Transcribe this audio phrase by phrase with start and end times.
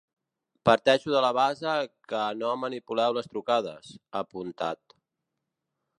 [0.67, 1.75] Parteixo de la base
[2.13, 5.01] que no manipuleu les trucades, ha apuntat.